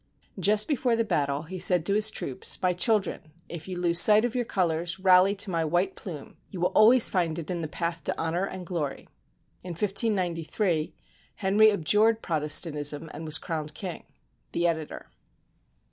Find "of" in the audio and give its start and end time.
4.25-4.33